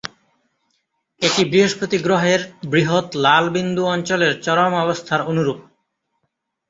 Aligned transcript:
এটি 1.21 1.41
বৃহস্পতি 1.51 1.97
গ্রহের 1.97 2.41
বৃহৎ 2.71 3.07
লাল 3.23 3.45
বিন্দু 3.49 3.83
অঞ্চলের 3.85 4.33
চরম 4.45 4.73
অবস্থার 4.75 5.21
অনুরূপ। 5.23 5.59